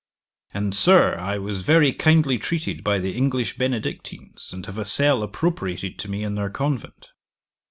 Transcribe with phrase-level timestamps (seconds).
[0.51, 5.21] And, Sir, I was very kindly treated by the English Benedictines, and have a cell
[5.21, 7.09] appropriated to me in their convent.'